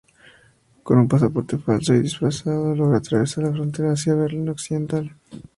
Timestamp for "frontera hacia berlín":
3.51-4.49